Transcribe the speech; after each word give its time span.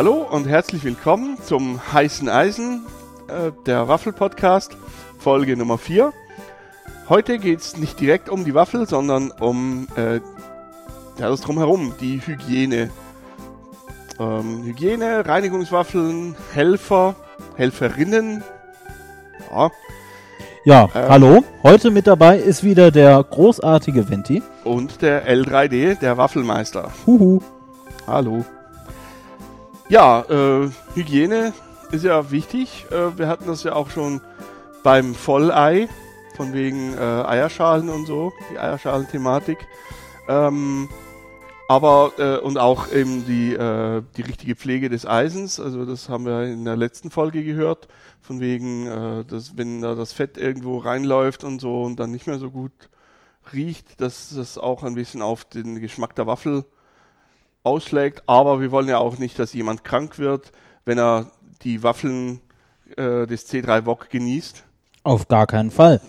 Hallo 0.00 0.26
und 0.30 0.48
herzlich 0.48 0.82
willkommen 0.82 1.36
zum 1.44 1.78
Heißen 1.92 2.26
Eisen, 2.30 2.86
äh, 3.28 3.52
der 3.66 3.86
Waffel-Podcast, 3.86 4.74
Folge 5.18 5.58
Nummer 5.58 5.76
4. 5.76 6.14
Heute 7.10 7.38
geht 7.38 7.60
es 7.60 7.76
nicht 7.76 8.00
direkt 8.00 8.30
um 8.30 8.46
die 8.46 8.54
Waffel, 8.54 8.88
sondern 8.88 9.30
um 9.30 9.88
äh, 9.98 10.14
ja, 10.14 11.28
das 11.28 11.42
Drumherum, 11.42 11.92
die 12.00 12.18
Hygiene. 12.26 12.88
Ähm, 14.18 14.64
Hygiene, 14.64 15.26
Reinigungswaffeln, 15.26 16.34
Helfer, 16.54 17.14
Helferinnen. 17.56 18.42
Ja, 19.54 19.70
ja 20.64 20.84
ähm, 20.94 21.08
hallo. 21.10 21.44
Heute 21.62 21.90
mit 21.90 22.06
dabei 22.06 22.38
ist 22.38 22.64
wieder 22.64 22.90
der 22.90 23.22
großartige 23.22 24.08
Venti. 24.08 24.42
Und 24.64 25.02
der 25.02 25.28
L3D, 25.28 26.00
der 26.00 26.16
Waffelmeister. 26.16 26.90
Huhu. 27.06 27.42
Hallo. 28.06 28.46
Ja, 29.90 30.20
äh, 30.30 30.70
Hygiene 30.94 31.52
ist 31.90 32.04
ja 32.04 32.30
wichtig. 32.30 32.86
Äh, 32.92 33.18
wir 33.18 33.26
hatten 33.26 33.48
das 33.48 33.64
ja 33.64 33.72
auch 33.72 33.90
schon 33.90 34.20
beim 34.84 35.16
Vollei, 35.16 35.88
von 36.36 36.52
wegen 36.52 36.94
äh, 36.94 37.00
Eierschalen 37.00 37.88
und 37.88 38.06
so, 38.06 38.32
die 38.52 38.58
Eierschalen-Thematik. 38.60 39.58
Ähm, 40.28 40.88
aber 41.68 42.12
äh, 42.18 42.38
und 42.38 42.56
auch 42.56 42.92
eben 42.92 43.26
die, 43.26 43.52
äh, 43.52 44.04
die 44.16 44.22
richtige 44.22 44.54
Pflege 44.54 44.90
des 44.90 45.06
Eisens, 45.06 45.58
also 45.58 45.84
das 45.84 46.08
haben 46.08 46.24
wir 46.24 46.44
in 46.44 46.64
der 46.64 46.76
letzten 46.76 47.10
Folge 47.10 47.42
gehört, 47.42 47.88
von 48.20 48.38
wegen, 48.38 48.86
äh, 48.86 49.24
dass 49.24 49.56
wenn 49.56 49.80
da 49.80 49.96
das 49.96 50.12
Fett 50.12 50.38
irgendwo 50.38 50.78
reinläuft 50.78 51.42
und 51.42 51.60
so 51.60 51.82
und 51.82 51.98
dann 51.98 52.12
nicht 52.12 52.28
mehr 52.28 52.38
so 52.38 52.52
gut 52.52 52.70
riecht, 53.52 54.00
dass 54.00 54.32
das 54.36 54.56
auch 54.56 54.84
ein 54.84 54.94
bisschen 54.94 55.20
auf 55.20 55.44
den 55.46 55.80
Geschmack 55.80 56.14
der 56.14 56.28
Waffel 56.28 56.64
ausschlägt. 57.62 58.22
Aber 58.26 58.60
wir 58.60 58.70
wollen 58.70 58.88
ja 58.88 58.98
auch 58.98 59.18
nicht, 59.18 59.38
dass 59.38 59.52
jemand 59.52 59.84
krank 59.84 60.18
wird, 60.18 60.52
wenn 60.84 60.98
er 60.98 61.30
die 61.62 61.82
Waffeln 61.82 62.40
äh, 62.96 63.26
des 63.26 63.48
C3 63.50 63.86
Wok 63.86 64.10
genießt. 64.10 64.64
Auf 65.02 65.28
gar 65.28 65.46
keinen 65.46 65.70
Fall. 65.70 66.00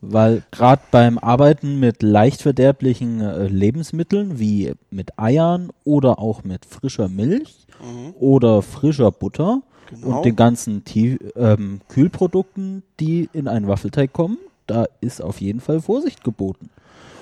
Weil 0.00 0.44
gerade 0.52 0.82
beim 0.90 1.18
Arbeiten 1.18 1.80
mit 1.80 2.02
leicht 2.02 2.42
verderblichen 2.42 3.20
äh, 3.20 3.46
Lebensmitteln 3.46 4.38
wie 4.38 4.74
mit 4.90 5.18
Eiern 5.18 5.70
oder 5.84 6.20
auch 6.20 6.44
mit 6.44 6.64
frischer 6.64 7.08
Milch 7.08 7.66
mhm. 7.80 8.14
oder 8.18 8.62
frischer 8.62 9.10
Butter 9.10 9.62
genau. 9.88 10.18
und 10.18 10.24
den 10.24 10.36
ganzen 10.36 10.84
Tie 10.84 11.18
ähm, 11.34 11.80
Kühlprodukten, 11.88 12.84
die 13.00 13.28
in 13.32 13.48
einen 13.48 13.66
Waffelteig 13.66 14.12
kommen, 14.12 14.38
da 14.66 14.86
ist 15.00 15.20
auf 15.22 15.40
jeden 15.40 15.60
Fall 15.60 15.80
Vorsicht 15.80 16.22
geboten. 16.22 16.70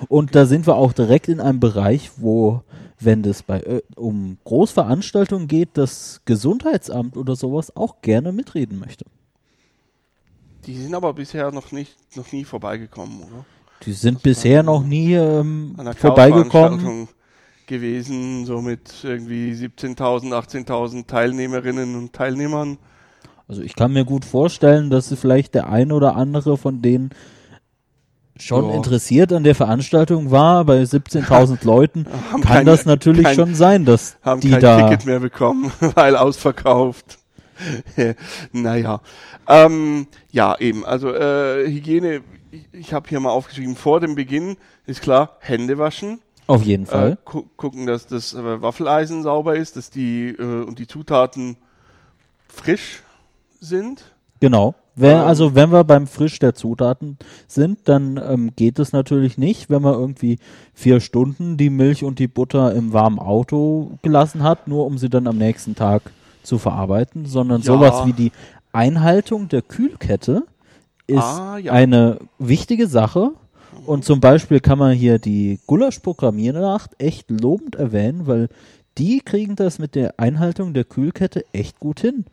Und 0.07 0.35
da 0.35 0.45
sind 0.45 0.67
wir 0.67 0.75
auch 0.75 0.93
direkt 0.93 1.27
in 1.27 1.41
einem 1.41 1.59
Bereich, 1.59 2.11
wo 2.17 2.61
wenn 2.99 3.23
es 3.23 3.43
bei 3.43 3.81
um 3.95 4.37
Großveranstaltungen 4.43 5.47
geht, 5.47 5.69
das 5.73 6.21
Gesundheitsamt 6.25 7.17
oder 7.17 7.35
sowas 7.35 7.75
auch 7.75 8.01
gerne 8.01 8.31
mitreden 8.31 8.79
möchte. 8.79 9.05
Die 10.65 10.75
sind 10.75 10.93
aber 10.93 11.13
bisher 11.13 11.51
noch 11.51 11.71
nicht, 11.71 11.95
noch 12.15 12.31
nie 12.31 12.43
vorbeigekommen, 12.43 13.23
oder? 13.23 13.45
Die 13.85 13.93
sind 13.93 14.15
das 14.15 14.23
bisher 14.23 14.61
noch 14.61 14.83
nie 14.83 15.13
ähm, 15.13 15.75
vorbeigekommen 15.95 17.07
gewesen, 17.65 18.45
so 18.45 18.61
mit 18.61 18.91
irgendwie 19.03 19.53
17.000, 19.53 20.33
18.000 20.33 21.07
Teilnehmerinnen 21.07 21.95
und 21.95 22.11
Teilnehmern. 22.11 22.77
Also 23.47 23.61
ich 23.61 23.75
kann 23.75 23.93
mir 23.93 24.05
gut 24.05 24.25
vorstellen, 24.25 24.89
dass 24.89 25.13
vielleicht 25.13 25.55
der 25.55 25.69
eine 25.69 25.93
oder 25.93 26.15
andere 26.15 26.57
von 26.57 26.81
denen 26.81 27.11
schon 28.39 28.69
ja. 28.69 28.75
interessiert 28.75 29.33
an 29.33 29.43
der 29.43 29.55
Veranstaltung 29.55 30.31
war, 30.31 30.65
bei 30.65 30.81
17.000 30.81 31.59
Leuten, 31.65 32.05
kann 32.31 32.41
kein, 32.41 32.65
das 32.65 32.85
natürlich 32.85 33.23
kein, 33.23 33.35
schon 33.35 33.55
sein, 33.55 33.85
dass 33.85 34.17
haben 34.21 34.41
die 34.41 34.51
kein 34.51 34.61
da 34.61 34.81
Ticket 34.81 35.05
mehr 35.05 35.19
bekommen, 35.19 35.71
weil 35.95 36.15
ausverkauft. 36.15 37.19
naja, 38.51 39.01
ähm, 39.47 40.07
ja 40.31 40.57
eben, 40.59 40.85
also 40.85 41.13
äh, 41.13 41.67
Hygiene, 41.67 42.21
ich, 42.51 42.67
ich 42.71 42.93
habe 42.93 43.09
hier 43.09 43.19
mal 43.19 43.31
aufgeschrieben, 43.31 43.75
vor 43.75 43.99
dem 43.99 44.15
Beginn 44.15 44.57
ist 44.85 45.01
klar, 45.01 45.37
Hände 45.39 45.77
waschen. 45.77 46.21
Auf 46.47 46.63
jeden 46.63 46.85
Fall. 46.87 47.11
Äh, 47.11 47.17
gu 47.25 47.43
gucken, 47.57 47.85
dass 47.85 48.07
das 48.07 48.33
äh, 48.33 48.61
Waffeleisen 48.61 49.21
sauber 49.21 49.55
ist, 49.55 49.75
dass 49.75 49.91
die 49.91 50.29
äh, 50.29 50.63
und 50.63 50.79
die 50.79 50.87
Zutaten 50.87 51.57
frisch 52.47 53.03
sind. 53.59 54.03
Genau. 54.39 54.73
Wenn, 54.99 55.17
ähm. 55.17 55.23
also 55.23 55.55
wenn 55.55 55.71
wir 55.71 55.83
beim 55.83 56.07
Frisch 56.07 56.39
der 56.39 56.55
Zutaten 56.55 57.17
sind, 57.47 57.79
dann 57.85 58.19
ähm, 58.23 58.51
geht 58.55 58.79
es 58.79 58.91
natürlich 58.91 59.37
nicht, 59.37 59.69
wenn 59.69 59.81
man 59.81 59.93
irgendwie 59.93 60.39
vier 60.73 60.99
Stunden 60.99 61.57
die 61.57 61.69
Milch 61.69 62.03
und 62.03 62.19
die 62.19 62.27
Butter 62.27 62.73
im 62.73 62.91
warmen 62.91 63.19
Auto 63.19 63.91
gelassen 64.01 64.43
hat, 64.43 64.67
nur 64.67 64.85
um 64.85 64.97
sie 64.97 65.09
dann 65.09 65.27
am 65.27 65.37
nächsten 65.37 65.75
Tag 65.75 66.03
zu 66.43 66.57
verarbeiten, 66.57 67.25
sondern 67.25 67.61
ja. 67.61 67.65
sowas 67.65 68.05
wie 68.05 68.13
die 68.13 68.31
Einhaltung 68.73 69.47
der 69.47 69.61
Kühlkette 69.61 70.43
ist 71.07 71.17
ah, 71.23 71.57
ja. 71.57 71.71
eine 71.71 72.19
wichtige 72.37 72.87
Sache. 72.87 73.31
Und 73.85 74.03
zum 74.03 74.19
Beispiel 74.19 74.59
kann 74.59 74.77
man 74.77 74.93
hier 74.93 75.17
die 75.17 75.59
Gulasch-Programmiernacht 75.65 76.91
echt 76.99 77.31
lobend 77.31 77.75
erwähnen, 77.75 78.27
weil 78.27 78.49
die 78.97 79.21
kriegen 79.21 79.55
das 79.55 79.79
mit 79.79 79.95
der 79.95 80.19
Einhaltung 80.19 80.73
der 80.73 80.83
Kühlkette 80.83 81.45
echt 81.53 81.79
gut 81.79 82.01
hin. 82.01 82.25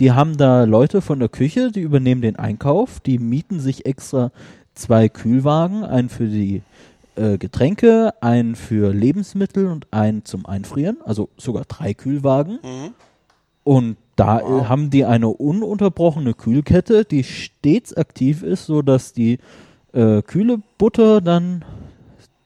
Die 0.00 0.12
haben 0.12 0.36
da 0.36 0.64
Leute 0.64 1.00
von 1.00 1.18
der 1.18 1.28
Küche, 1.28 1.72
die 1.72 1.80
übernehmen 1.80 2.22
den 2.22 2.36
Einkauf, 2.36 3.00
die 3.00 3.18
mieten 3.18 3.58
sich 3.58 3.84
extra 3.84 4.30
zwei 4.74 5.08
Kühlwagen, 5.08 5.82
einen 5.82 6.08
für 6.08 6.28
die 6.28 6.62
äh, 7.16 7.36
Getränke, 7.36 8.14
einen 8.20 8.54
für 8.54 8.94
Lebensmittel 8.94 9.66
und 9.66 9.88
einen 9.90 10.24
zum 10.24 10.46
Einfrieren, 10.46 10.98
also 11.04 11.30
sogar 11.36 11.64
drei 11.64 11.94
Kühlwagen. 11.94 12.60
Mhm. 12.62 12.94
Und 13.64 13.96
da 14.14 14.40
wow. 14.42 14.68
haben 14.68 14.90
die 14.90 15.04
eine 15.04 15.28
ununterbrochene 15.28 16.34
Kühlkette, 16.34 17.04
die 17.04 17.24
stets 17.24 17.92
aktiv 17.96 18.42
ist, 18.42 18.66
sodass 18.66 19.12
die 19.12 19.38
äh, 19.92 20.22
kühle 20.22 20.62
Butter 20.78 21.20
dann 21.20 21.64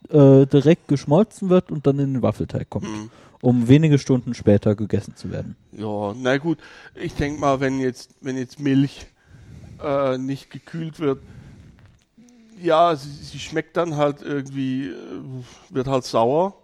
äh, 0.08 0.46
direkt 0.46 0.88
geschmolzen 0.88 1.50
wird 1.50 1.70
und 1.70 1.86
dann 1.86 1.98
in 1.98 2.14
den 2.14 2.22
Waffelteig 2.22 2.70
kommt. 2.70 2.88
Mhm 2.88 3.10
um 3.42 3.66
wenige 3.66 3.98
Stunden 3.98 4.34
später 4.34 4.74
gegessen 4.76 5.16
zu 5.16 5.30
werden. 5.30 5.56
Ja, 5.72 6.14
na 6.16 6.38
gut. 6.38 6.58
Ich 6.94 7.14
denke 7.14 7.40
mal, 7.40 7.60
wenn 7.60 7.80
jetzt, 7.80 8.14
wenn 8.20 8.38
jetzt 8.38 8.60
Milch 8.60 9.06
äh, 9.82 10.16
nicht 10.16 10.48
gekühlt 10.48 11.00
wird, 11.00 11.18
ja, 12.62 12.94
sie, 12.94 13.10
sie, 13.10 13.40
schmeckt 13.40 13.76
dann 13.76 13.96
halt 13.96 14.22
irgendwie, 14.22 14.86
äh, 14.86 14.94
wird 15.70 15.88
halt 15.88 16.04
sauer. 16.04 16.54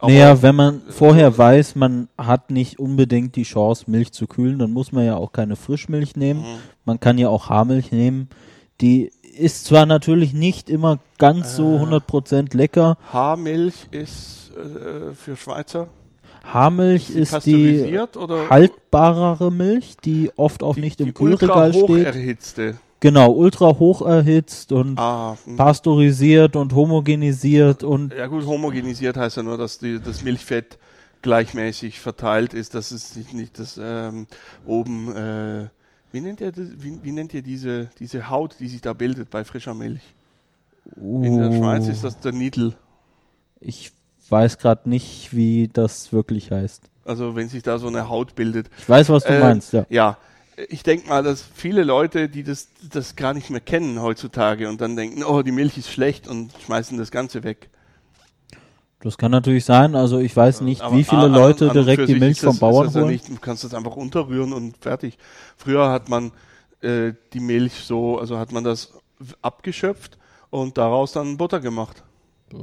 Naja, 0.00 0.40
wenn 0.40 0.54
man 0.54 0.82
vorher 0.90 1.36
weiß, 1.36 1.74
man 1.74 2.08
hat 2.16 2.50
nicht 2.50 2.78
unbedingt 2.78 3.34
die 3.34 3.42
Chance, 3.42 3.90
Milch 3.90 4.12
zu 4.12 4.28
kühlen, 4.28 4.60
dann 4.60 4.70
muss 4.70 4.92
man 4.92 5.04
ja 5.04 5.16
auch 5.16 5.32
keine 5.32 5.56
Frischmilch 5.56 6.14
nehmen. 6.14 6.40
Mhm. 6.40 6.58
Man 6.84 7.00
kann 7.00 7.18
ja 7.18 7.28
auch 7.28 7.48
Haarmilch 7.48 7.90
nehmen. 7.90 8.28
Die 8.80 9.10
ist 9.38 9.64
zwar 9.64 9.86
natürlich 9.86 10.32
nicht 10.32 10.70
immer 10.70 10.98
ganz 11.18 11.56
so 11.56 11.76
100% 11.76 12.52
äh. 12.52 12.56
lecker. 12.56 12.96
Haarmilch 13.12 13.88
ist 13.90 14.52
äh, 14.56 15.14
für 15.14 15.36
Schweizer? 15.36 15.88
Haarmilch 16.44 17.10
ist, 17.10 17.32
ist 17.34 17.46
die 17.46 17.98
haltbarere 18.50 19.52
Milch, 19.52 19.96
die 20.04 20.30
oft 20.36 20.62
auch 20.62 20.74
die, 20.74 20.80
nicht 20.80 21.00
im 21.00 21.14
Kühlregal 21.14 21.72
steht. 21.72 22.06
Erhitzte. 22.06 22.78
Genau, 23.00 23.32
ultra 23.32 23.78
hoch 23.78 24.02
erhitzt 24.02 24.72
und 24.72 24.98
ah, 24.98 25.36
hm. 25.44 25.56
pasteurisiert 25.56 26.54
und 26.54 26.74
homogenisiert 26.74 27.82
und. 27.82 28.12
Ja 28.12 28.26
gut, 28.26 28.46
homogenisiert 28.46 29.16
heißt 29.16 29.38
ja 29.38 29.42
nur, 29.42 29.56
dass 29.56 29.78
die, 29.78 30.00
das 30.00 30.22
Milchfett 30.22 30.78
gleichmäßig 31.22 31.98
verteilt 31.98 32.52
ist, 32.52 32.74
dass 32.74 32.90
es 32.90 33.16
nicht, 33.16 33.32
nicht 33.32 33.58
das 33.58 33.80
ähm, 33.82 34.26
oben 34.66 35.14
äh, 35.14 35.68
wie 36.12 36.20
nennt 36.20 36.40
ihr 36.40 36.52
das, 36.52 36.68
wie, 36.78 36.98
wie, 37.02 37.12
nennt 37.12 37.34
ihr 37.34 37.42
diese, 37.42 37.90
diese 37.98 38.30
Haut, 38.30 38.56
die 38.58 38.68
sich 38.68 38.80
da 38.80 38.92
bildet 38.92 39.30
bei 39.30 39.44
frischer 39.44 39.74
Milch? 39.74 40.02
Uh. 40.96 41.22
In 41.22 41.38
der 41.38 41.52
Schweiz 41.52 41.88
ist 41.88 42.04
das 42.04 42.18
der 42.20 42.32
Niedel. 42.32 42.74
Ich 43.60 43.92
weiß 44.28 44.58
gerade 44.58 44.88
nicht, 44.88 45.34
wie 45.34 45.68
das 45.68 46.12
wirklich 46.12 46.50
heißt. 46.50 46.82
Also 47.04 47.36
wenn 47.36 47.48
sich 47.48 47.62
da 47.62 47.78
so 47.78 47.88
eine 47.88 48.08
Haut 48.08 48.34
bildet. 48.34 48.70
Ich 48.78 48.88
weiß, 48.88 49.08
was 49.08 49.24
du 49.24 49.30
äh, 49.30 49.40
meinst, 49.40 49.72
ja. 49.72 49.86
Ja, 49.88 50.18
ich 50.68 50.82
denke 50.82 51.08
mal, 51.08 51.22
dass 51.22 51.42
viele 51.42 51.84
Leute, 51.84 52.28
die 52.28 52.42
das, 52.42 52.68
das 52.92 53.16
gar 53.16 53.34
nicht 53.34 53.50
mehr 53.50 53.60
kennen 53.60 54.00
heutzutage 54.00 54.68
und 54.68 54.80
dann 54.80 54.96
denken, 54.96 55.24
oh, 55.24 55.42
die 55.42 55.52
Milch 55.52 55.78
ist 55.78 55.90
schlecht 55.90 56.28
und 56.28 56.52
schmeißen 56.64 56.98
das 56.98 57.10
Ganze 57.10 57.42
weg. 57.42 57.70
Das 59.02 59.16
kann 59.16 59.30
natürlich 59.30 59.64
sein. 59.64 59.94
Also 59.94 60.18
ich 60.18 60.36
weiß 60.36 60.60
nicht, 60.60 60.82
Aber 60.82 60.94
wie 60.94 61.04
viele 61.04 61.22
an, 61.22 61.32
Leute 61.32 61.70
an, 61.70 61.76
an 61.76 61.84
direkt 61.84 62.08
die 62.08 62.16
Milch 62.16 62.40
vom 62.40 62.58
Bauern 62.58 62.92
holen. 62.92 63.04
Ja 63.04 63.10
nicht, 63.10 63.28
du 63.28 63.36
kannst 63.40 63.64
das 63.64 63.74
einfach 63.74 63.96
unterrühren 63.96 64.52
und 64.52 64.76
fertig. 64.76 65.16
Früher 65.56 65.90
hat 65.90 66.08
man 66.08 66.32
äh, 66.82 67.14
die 67.32 67.40
Milch 67.40 67.74
so, 67.84 68.18
also 68.18 68.38
hat 68.38 68.52
man 68.52 68.62
das 68.62 68.92
abgeschöpft 69.40 70.18
und 70.50 70.76
daraus 70.76 71.12
dann 71.12 71.38
Butter 71.38 71.60
gemacht. 71.60 72.04
Das 72.50 72.62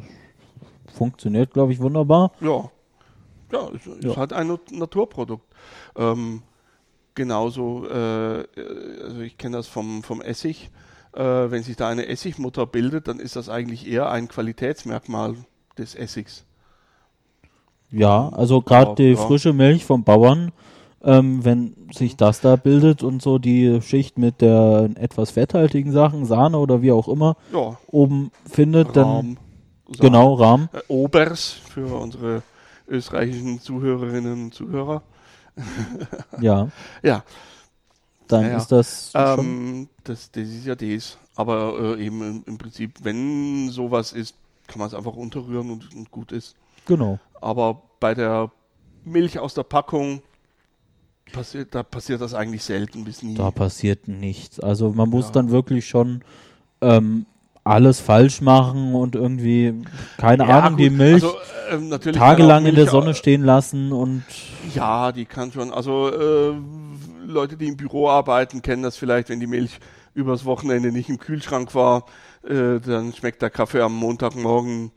funktioniert, 0.96 1.54
glaube 1.54 1.74
ich, 1.74 1.80
wunderbar. 1.80 2.32
Ja, 2.40 2.70
ja, 3.52 3.70
es 3.74 3.88
ist 3.88 4.04
ja. 4.04 4.16
halt 4.16 4.34
ein 4.34 4.58
Naturprodukt. 4.72 5.46
Ähm, 5.96 6.44
genauso, 7.16 7.88
äh, 7.90 8.46
also 9.04 9.22
ich 9.22 9.38
kenne 9.38 9.58
das 9.58 9.68
vom, 9.68 10.04
vom 10.04 10.22
Essig. 10.22 10.70
Äh, 11.14 11.22
wenn 11.24 11.64
sich 11.64 11.78
da 11.78 11.88
eine 11.88 12.08
Essigmutter 12.08 12.66
bildet, 12.66 13.08
dann 13.08 13.20
ist 13.20 13.36
das 13.36 13.50
eigentlich 13.50 13.88
eher 13.88 14.10
ein 14.12 14.28
Qualitätsmerkmal 14.28 15.36
des 15.78 15.96
Essigs. 15.96 16.46
Ja, 17.92 18.30
also 18.30 18.62
gerade 18.62 18.92
die 18.98 19.16
ja. 19.16 19.16
frische 19.16 19.54
Milch 19.54 19.86
vom 19.86 20.04
Bauern 20.04 20.52
Ähm, 21.04 21.46
wenn 21.46 21.76
sich 21.94 22.18
das 22.18 22.42
da 22.42 22.58
bildet 22.58 23.04
und 23.04 23.22
so 23.24 23.40
die 23.40 23.82
Schicht 23.82 24.18
mit 24.20 24.42
der 24.42 24.90
etwas 24.98 25.32
fetthaltigen 25.32 25.94
Sachen, 25.94 26.26
Sahne 26.26 26.60
oder 26.60 26.82
wie 26.84 26.92
auch 26.92 27.08
immer, 27.08 27.38
Ja, 27.50 27.80
oben 27.88 28.32
findet, 28.46 28.98
dann 28.98 29.08
Rahm. 29.08 29.40
Sahne. 29.88 30.28
genau 30.28 30.36
Rahm. 30.36 30.70
Äh, 30.74 30.82
Obers 30.88 31.52
für 31.52 31.88
unsere 32.00 32.44
österreichischen 32.88 33.60
Zuhörerinnen 33.62 34.46
und 34.46 34.54
Zuhörer. 34.54 35.04
Ja, 36.38 36.72
Ja, 37.04 37.24
dann 38.28 38.44
Ja, 38.44 38.50
ja. 38.50 38.56
ist 38.56 38.72
das 38.72 39.14
ähm, 39.14 39.90
das, 40.04 40.32
das 40.32 40.48
ist 40.48 40.66
ja 40.66 40.76
das. 40.76 41.18
Aber 41.36 41.96
äh, 41.98 42.06
eben 42.06 42.22
im, 42.22 42.44
im 42.46 42.58
Prinzip, 42.58 43.00
wenn 43.04 43.70
sowas 43.70 44.14
ist, 44.14 44.36
kann 44.68 44.80
man 44.80 44.88
es 44.88 44.94
einfach 44.94 45.14
unterrühren 45.16 45.72
und, 45.72 45.94
und 45.96 46.12
gut 46.12 46.32
ist. 46.32 46.56
Genau. 46.86 47.20
Aber 47.42 47.82
bei 48.00 48.14
der 48.14 48.52
Milch 49.04 49.40
aus 49.40 49.54
der 49.54 49.64
Packung 49.64 50.22
passiert, 51.32 51.74
da 51.76 51.84
passiert 51.84 52.22
das 52.22 52.34
eigentlich 52.34 52.64
selten 52.64 53.04
bis 53.04 53.24
nie. 53.24 53.36
Da 53.36 53.52
passiert 53.52 54.08
nichts. 54.08 54.60
Also 54.60 54.92
man 54.92 55.10
muss 55.10 55.26
Ja. 55.28 55.32
dann 55.32 55.52
wirklich 55.52 55.88
schon 55.88 56.24
ähm, 56.82 57.26
alles 57.64 58.00
falsch 58.00 58.42
machen 58.42 58.96
und 58.96 59.16
irgendwie, 59.16 59.74
keine 60.18 60.48
Ja, 60.48 60.60
Ahnung, 60.60 60.78
gut, 60.78 60.86
die 60.86 60.90
Milch 60.90 61.24
also, 61.24 61.36
kann 61.70 62.14
tagelang 62.14 62.64
auch 62.64 62.70
in 62.70 62.76
der 62.76 62.84
Milch, 62.86 62.92
Sonne 62.92 63.10
äh, 63.12 63.16
stehen 63.16 63.44
lassen 63.44 63.92
und 63.92 64.24
Ja, 64.74 65.12
die 65.12 65.26
kann 65.26 65.52
schon. 65.52 65.74
Also 65.74 66.10
äh, 66.10 66.54
Leute, 67.26 67.58
die 67.58 67.68
im 67.68 67.76
Büro 67.78 68.08
arbeiten, 68.10 68.62
kennen 68.62 68.84
das 68.84 68.96
vielleicht, 68.96 69.30
wenn 69.30 69.40
die 69.42 69.48
Milch 69.48 69.80
übers 70.14 70.46
Wochenende 70.46 70.92
nicht 70.92 71.10
im 71.10 71.20
Kühlschrank 71.20 71.76
war, 71.76 72.06
äh, 72.48 72.80
dann 72.80 73.14
schmeckt 73.14 73.42
der 73.42 73.50
Kaffee 73.50 73.82
am 73.82 73.94
Montagmorgen, 73.96 74.92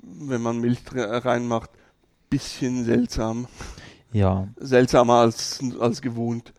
wenn 0.00 0.42
man 0.42 0.58
Milch 0.60 0.80
reinmacht, 0.94 1.70
bisschen 2.30 2.84
seltsam. 2.84 3.46
ja, 4.12 4.48
Seltsamer 4.56 5.14
als, 5.14 5.60
als 5.78 6.00
gewohnt. 6.00 6.52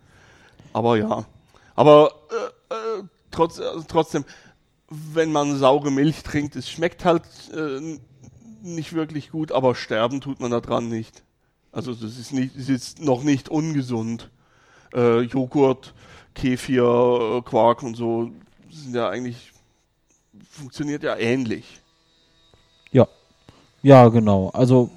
Aber 0.74 0.98
ja. 0.98 1.26
Aber 1.76 2.14
äh, 2.70 2.74
äh, 2.74 3.04
trotz, 3.32 3.60
also 3.60 3.84
trotzdem, 3.88 4.26
wenn 4.90 5.32
man 5.32 5.58
saure 5.58 5.92
Milch 5.92 6.24
trinkt, 6.24 6.56
es 6.56 6.70
schmeckt 6.70 7.06
halt 7.06 7.24
äh, 7.54 7.98
nicht 8.62 8.94
wirklich 8.94 9.32
gut, 9.32 9.52
aber 9.52 9.76
sterben 9.76 10.22
tut 10.22 10.40
man 10.40 10.52
da 10.52 10.62
dran 10.62 10.90
nicht. 10.90 11.24
Also 11.72 11.94
das 11.94 12.18
ist 12.20 12.34
nicht, 12.34 12.58
das 12.58 12.70
ist 12.70 13.02
noch 13.02 13.24
nicht 13.24 13.50
ungesund. 13.50 14.30
Äh, 14.94 15.22
Joghurt, 15.22 15.94
Kefir, 16.36 16.84
äh, 16.84 17.42
Quark 17.42 17.82
und 17.82 17.96
so 17.96 18.32
sind 18.70 18.96
ja 18.96 19.10
eigentlich 19.10 19.53
funktioniert 20.50 21.04
ja 21.04 21.16
ähnlich. 21.18 21.82
ja, 22.92 23.08
ja, 23.82 24.08
genau. 24.10 24.50
Also 24.50 24.90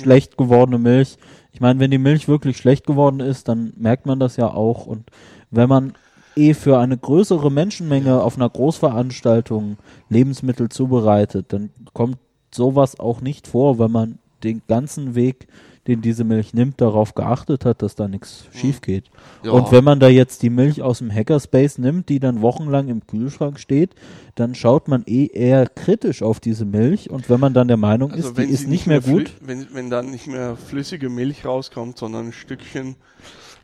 schlecht 0.00 0.36
gewordene 0.36 0.78
Milch. 0.78 1.16
Ich 1.52 1.60
meine, 1.60 1.78
wenn 1.80 1.90
die 1.90 1.98
Milch 1.98 2.28
wirklich 2.28 2.56
schlecht 2.56 2.86
geworden 2.86 3.20
ist, 3.20 3.48
dann 3.48 3.72
merkt 3.76 4.06
man 4.06 4.18
das 4.18 4.36
ja 4.36 4.48
auch. 4.48 4.86
Und 4.86 5.10
wenn 5.50 5.68
man 5.68 5.94
eh 6.36 6.54
für 6.54 6.78
eine 6.78 6.98
größere 6.98 7.50
Menschenmenge 7.50 8.22
auf 8.22 8.36
einer 8.36 8.50
Großveranstaltung 8.50 9.76
Lebensmittel 10.08 10.68
zubereitet, 10.68 11.52
dann 11.52 11.70
kommt 11.92 12.18
sowas 12.52 12.98
auch 12.98 13.20
nicht 13.20 13.46
vor, 13.46 13.78
wenn 13.78 13.90
man 13.90 14.18
den 14.44 14.62
ganzen 14.68 15.14
Weg, 15.14 15.46
den 15.86 16.00
diese 16.00 16.24
Milch 16.24 16.54
nimmt, 16.54 16.80
darauf 16.80 17.14
geachtet 17.14 17.64
hat, 17.64 17.82
dass 17.82 17.94
da 17.94 18.08
nichts 18.08 18.46
schief 18.54 18.80
geht. 18.80 19.10
Ja. 19.42 19.50
Und 19.52 19.70
wenn 19.70 19.84
man 19.84 20.00
da 20.00 20.08
jetzt 20.08 20.42
die 20.42 20.48
Milch 20.48 20.80
aus 20.80 20.98
dem 20.98 21.12
Hackerspace 21.12 21.76
nimmt, 21.78 22.08
die 22.08 22.20
dann 22.20 22.40
wochenlang 22.40 22.88
im 22.88 23.06
Kühlschrank 23.06 23.58
steht, 23.60 23.94
dann 24.34 24.54
schaut 24.54 24.88
man 24.88 25.02
eh 25.06 25.26
eher 25.26 25.66
kritisch 25.66 26.22
auf 26.22 26.40
diese 26.40 26.64
Milch. 26.64 27.10
Und 27.10 27.28
wenn 27.28 27.38
man 27.40 27.52
dann 27.52 27.68
der 27.68 27.76
Meinung 27.76 28.12
Also 28.12 28.30
ist, 28.30 28.38
die 28.38 28.44
ist 28.44 28.66
nicht 28.68 28.86
mehr 28.86 29.00
gut, 29.02 29.28
flü- 29.28 29.32
wenn, 29.42 29.66
wenn 29.74 29.90
dann 29.90 30.10
nicht 30.10 30.26
mehr 30.26 30.56
flüssige 30.56 31.10
Milch 31.10 31.44
rauskommt, 31.44 31.98
sondern 31.98 32.28
ein 32.28 32.32
Stückchen, 32.32 32.96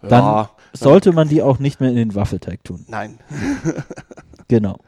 dann 0.03 0.25
ja, 0.25 0.50
sollte 0.75 1.12
man 1.12 1.29
die 1.29 1.43
auch 1.43 1.59
nicht 1.59 1.81
mehr 1.81 1.91
in 1.91 1.97
den 1.97 2.15
Waffelteig 2.15 2.65
tun. 2.65 2.85
nein. 2.88 3.19
Genau. 4.49 4.79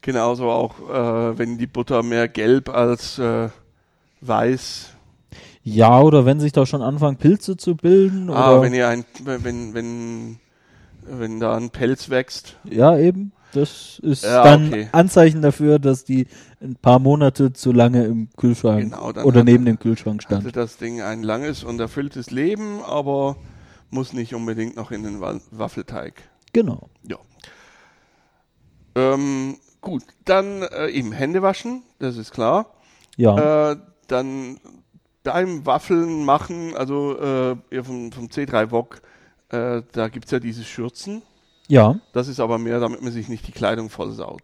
Genauso 0.00 0.50
auch, 0.50 0.78
äh, 0.88 1.38
wenn 1.38 1.58
die 1.58 1.66
Butter 1.66 2.02
mehr 2.02 2.28
gelb 2.28 2.68
als 2.68 3.18
äh, 3.18 3.48
weiß. 4.20 4.90
Ja, 5.62 6.00
oder 6.00 6.24
wenn 6.24 6.38
sich 6.40 6.52
da 6.52 6.64
schon 6.66 6.82
anfangen, 6.82 7.16
Pilze 7.16 7.56
zu 7.56 7.74
bilden. 7.76 8.30
Ah, 8.30 8.52
oder, 8.52 8.62
wenn 8.62 8.74
ihr 8.74 8.88
ein, 8.88 9.04
wenn, 9.24 9.74
wenn, 9.74 10.38
wenn 11.02 11.40
da 11.40 11.56
ein 11.56 11.70
Pelz 11.70 12.08
wächst. 12.10 12.56
ja, 12.64 12.96
eben. 12.98 13.32
Das 13.52 14.00
ist 14.00 14.22
Ja, 14.24 14.42
dann 14.42 14.68
okay. 14.68 14.88
Anzeichen 14.92 15.40
dafür, 15.40 15.78
dass 15.78 16.04
die 16.04 16.26
ein 16.60 16.76
paar 16.76 16.98
Monate 16.98 17.52
zu 17.54 17.72
lange 17.72 18.04
im 18.04 18.28
Kühlschrank 18.36 18.82
Genau, 18.92 19.10
oder 19.24 19.44
neben 19.44 19.64
dem 19.64 19.78
Kühlschrank 19.78 20.24
Hatte 20.24 20.40
stand. 20.40 20.56
das 20.56 20.76
Ding 20.76 21.00
ein 21.00 21.22
langes 21.22 21.64
und 21.64 21.80
erfülltes 21.80 22.30
Leben, 22.30 22.82
aber 22.82 23.36
muss 23.88 24.12
nicht 24.12 24.34
unbedingt 24.34 24.76
noch 24.76 24.90
in 24.90 25.04
den 25.04 25.20
Wa- 25.20 25.40
Waffelteig. 25.52 26.14
Genau. 26.52 26.90
Ja. 27.08 27.16
Ähm, 28.94 29.56
gut, 29.80 30.02
dann 30.24 30.62
äh, 30.62 30.88
eben 30.88 31.12
Hände 31.12 31.40
waschen, 31.40 31.82
das 31.98 32.16
ist 32.16 32.32
klar. 32.32 32.74
Ja. 33.16 33.72
Äh, 33.72 33.76
dann 34.08 34.58
beim 35.24 35.66
Waffeln 35.66 36.24
machen, 36.24 36.76
also 36.76 37.18
äh, 37.18 37.82
vom, 37.82 38.12
vom 38.12 38.26
C3 38.26 38.70
Wok, 38.70 39.02
äh, 39.50 39.82
da 39.92 40.08
gibt 40.08 40.26
es 40.26 40.30
ja 40.30 40.38
diese 40.38 40.64
Schürzen. 40.64 41.22
ja. 41.68 41.96
Das 42.12 42.28
ist 42.28 42.40
aber 42.40 42.58
mehr, 42.58 42.78
damit 42.80 43.02
man 43.02 43.12
sich 43.12 43.28
nicht 43.28 43.46
die 43.48 43.52
Kleidung 43.52 43.90
vollsaut. 43.90 44.42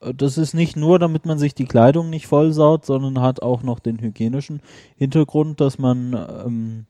Äh, 0.00 0.14
Das 0.14 0.38
ist 0.38 0.54
nicht 0.54 0.76
nur, 0.76 0.98
damit 0.98 1.26
man 1.26 1.38
sich 1.38 1.54
die 1.54 1.66
Kleidung 1.66 2.08
nicht 2.10 2.26
vollsaut, 2.28 2.86
sondern 2.86 3.20
hat 3.20 3.42
auch 3.42 3.62
noch 3.62 3.80
den 3.80 4.00
hygienischen 4.00 4.60
Hintergrund, 4.96 5.60
dass 5.60 5.78
man, 5.78 6.12
ähm, 6.46 6.86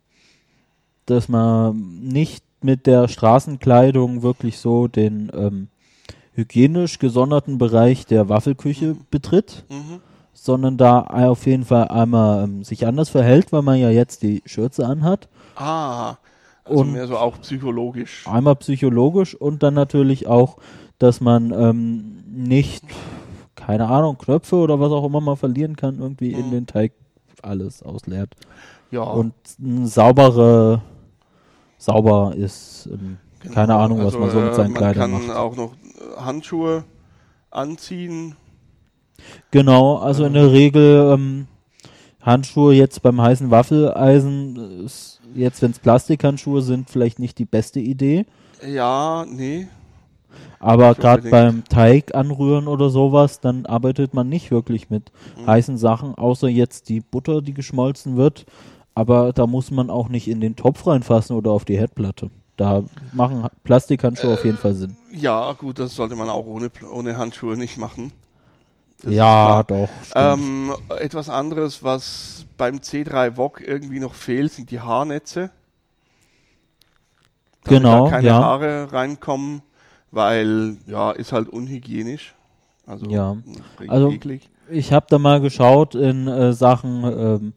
dass 1.06 1.28
man 1.28 2.00
nicht 2.02 2.44
mit 2.60 2.86
der 2.86 3.08
Straßenkleidung 3.08 4.22
wirklich 4.22 4.58
so 4.58 4.88
den 4.88 5.32
ähm, 5.34 5.68
hygienisch 6.34 6.98
gesonderten 6.98 7.58
Bereich 7.58 8.06
der 8.06 8.28
Waffelküche 8.28 8.96
betritt, 9.10 9.64
Mhm. 9.70 10.00
Sondern 10.32 10.76
da 10.76 11.00
auf 11.02 11.46
jeden 11.46 11.64
Fall 11.64 11.88
einmal 11.88 12.44
ähm, 12.44 12.64
sich 12.64 12.86
anders 12.86 13.10
verhält, 13.10 13.52
weil 13.52 13.62
man 13.62 13.78
ja 13.78 13.90
jetzt 13.90 14.22
die 14.22 14.42
Schürze 14.46 14.86
anhat. 14.86 15.28
Ah, 15.56 16.16
also 16.64 16.80
Und- 16.80 16.92
mehr 16.92 17.06
so 17.06 17.16
auch 17.18 17.40
psychologisch. 17.40 18.26
Einmal 18.26 18.56
psychologisch 18.56 19.34
und 19.34 19.62
dann 19.62 19.74
natürlich 19.74 20.26
auch, 20.26 20.56
dass 20.98 21.20
man 21.20 21.52
ähm, 21.52 22.22
nicht, 22.26 22.84
keine 23.56 23.88
Ahnung, 23.88 24.16
Knöpfe 24.18 24.56
oder 24.56 24.80
was 24.80 24.92
auch 24.92 25.04
immer 25.04 25.20
man 25.20 25.36
verlieren 25.36 25.76
kann, 25.76 25.98
irgendwie 25.98 26.32
in 26.32 26.46
Mhm. 26.46 26.50
den 26.52 26.66
Teig 26.66 26.92
alles 27.42 27.82
ausleert. 27.82 28.34
Ja, 28.90 29.02
Und 29.02 29.34
ein 29.58 29.86
saubere, 29.86 30.80
sauber 31.78 32.34
ist, 32.36 32.88
ähm, 32.92 33.18
genau. 33.40 33.54
keine 33.54 33.74
Ahnung, 33.76 33.98
was 33.98 34.14
Also, 34.14 34.18
man 34.20 34.30
so 34.30 34.40
mit 34.40 34.52
äh, 34.52 34.54
seinen 34.54 34.72
man 34.72 34.78
Kleidern 34.78 35.10
kann 35.12 35.26
macht. 35.28 35.36
auch 35.36 35.56
noch 35.56 35.72
äh, 35.72 36.20
Handschuhe 36.20 36.84
anziehen. 37.50 38.36
Genau, 39.50 39.96
also 39.96 40.24
in 40.24 40.32
der 40.34 40.50
Regel 40.52 41.12
ähm, 41.14 41.46
Handschuhe 42.20 42.74
jetzt 42.74 43.02
beim 43.02 43.20
heißen 43.20 43.50
Waffeleisen, 43.50 44.84
ist 44.84 45.20
jetzt 45.34 45.62
wenn 45.62 45.70
es 45.72 45.78
Plastikhandschuhe 45.78 46.62
sind, 46.62 46.90
vielleicht 46.90 47.18
nicht 47.18 47.38
die 47.38 47.44
beste 47.44 47.80
Idee. 47.80 48.26
Ja, 48.66 49.24
nee. 49.28 49.66
Aber 50.60 50.94
gerade 50.94 51.28
beim 51.30 51.64
Teig 51.64 52.14
anrühren 52.14 52.68
oder 52.68 52.88
sowas, 52.90 53.40
dann 53.40 53.66
arbeitet 53.66 54.14
man 54.14 54.28
nicht 54.28 54.50
wirklich 54.50 54.88
mit 54.90 55.10
Mhm. 55.36 55.46
heißen 55.46 55.76
Sachen, 55.76 56.14
außer 56.14 56.48
jetzt 56.48 56.88
die 56.88 57.00
Butter, 57.00 57.42
die 57.42 57.54
geschmolzen 57.54 58.16
wird. 58.16 58.46
Aber 58.94 59.32
da 59.32 59.46
muss 59.46 59.70
man 59.70 59.90
auch 59.90 60.08
nicht 60.08 60.28
in 60.28 60.40
den 60.40 60.54
Topf 60.54 60.86
reinfassen 60.86 61.34
oder 61.36 61.50
auf 61.50 61.64
die 61.64 61.78
Herdplatte. 61.78 62.30
Da 62.56 62.84
machen 63.12 63.42
Ha- 63.42 63.50
Plastikhandschuhe 63.64 64.34
auf 64.34 64.44
jeden 64.44 64.58
Fall 64.58 64.74
Sinn. 64.74 64.96
Ja, 65.10 65.52
gut, 65.54 65.78
das 65.78 65.94
sollte 65.96 66.14
man 66.14 66.28
auch 66.28 66.46
ohne, 66.46 66.70
ohne 66.92 67.16
Handschuhe 67.16 67.56
nicht 67.56 67.78
machen. 67.78 68.12
Das 69.02 69.12
Ja, 69.12 69.62
doch. 69.64 69.88
Ähm, 70.14 70.72
etwas 71.00 71.28
anderes, 71.28 71.82
was 71.82 72.46
beim 72.56 72.76
C3 72.76 73.36
Wok 73.36 73.60
irgendwie 73.66 74.00
noch 74.00 74.14
fehlt, 74.14 74.52
sind 74.52 74.70
die 74.70 74.80
Haarnetze. 74.80 75.50
Damit 77.64 77.82
Genau, 77.82 78.04
Da 78.04 78.10
keine 78.10 78.26
ja. 78.28 78.34
Haare 78.40 78.92
reinkommen, 78.92 79.62
weil, 80.10 80.76
ja, 80.86 81.12
ist 81.12 81.32
halt 81.32 81.48
unhygienisch. 81.48 82.34
Also, 82.86 83.06
Ja. 83.06 83.36
recht 83.78 83.90
Also- 83.90 84.10
eklig. 84.10 84.48
Ich 84.70 84.92
habe 84.92 85.06
da 85.08 85.18
mal 85.18 85.40
geschaut 85.40 85.94
in 85.94 86.28
äh, 86.28 86.52
Sachen 86.52 87.04
ähm, 87.04 87.52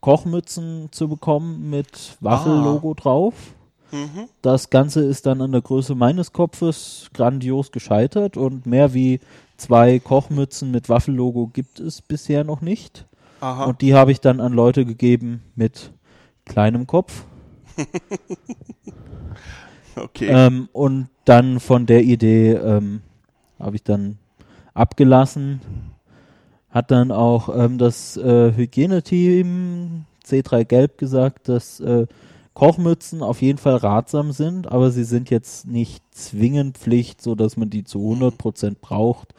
Kochmützen 0.00 0.88
zu 0.90 1.08
bekommen 1.08 1.70
mit 1.70 2.16
Waffellogo 2.20 2.92
drauf. 2.94 3.34
Mhm. 3.92 4.28
Das 4.42 4.68
Ganze 4.68 5.04
ist 5.04 5.24
dann 5.26 5.40
an 5.40 5.52
der 5.52 5.62
Größe 5.62 5.94
meines 5.94 6.32
Kopfes 6.32 7.08
grandios 7.14 7.70
gescheitert 7.72 8.36
und 8.36 8.66
mehr 8.66 8.92
wie 8.92 9.20
zwei 9.56 9.98
Kochmützen 9.98 10.70
mit 10.70 10.88
Waffellogo 10.88 11.48
gibt 11.48 11.80
es 11.80 12.02
bisher 12.02 12.44
noch 12.44 12.60
nicht. 12.60 13.06
Aha. 13.40 13.64
Und 13.64 13.80
die 13.80 13.94
habe 13.94 14.12
ich 14.12 14.20
dann 14.20 14.40
an 14.40 14.52
Leute 14.52 14.84
gegeben 14.84 15.42
mit 15.54 15.92
kleinem 16.44 16.86
Kopf. 16.86 17.24
okay. 19.96 20.28
Ähm, 20.28 20.68
und 20.72 21.08
dann 21.24 21.60
von 21.60 21.86
der 21.86 22.02
Idee 22.02 22.52
ähm, 22.52 23.02
habe 23.58 23.76
ich 23.76 23.82
dann 23.82 24.18
abgelassen. 24.72 25.60
Hat 26.70 26.90
dann 26.90 27.12
auch 27.12 27.54
ähm, 27.54 27.78
das 27.78 28.16
äh, 28.16 28.52
Hygieneteam 28.54 30.06
C3 30.24 30.64
Gelb 30.64 30.98
gesagt, 30.98 31.48
dass 31.48 31.80
äh, 31.80 32.06
Kochmützen 32.54 33.22
auf 33.22 33.42
jeden 33.42 33.58
Fall 33.58 33.76
ratsam 33.76 34.32
sind, 34.32 34.70
aber 34.70 34.90
sie 34.90 35.04
sind 35.04 35.28
jetzt 35.30 35.66
nicht 35.66 36.02
zwingend 36.12 36.78
Pflicht, 36.78 37.20
so 37.20 37.34
dass 37.34 37.56
man 37.56 37.68
die 37.70 37.84
zu 37.84 37.98
100% 37.98 38.76
braucht. 38.80 39.34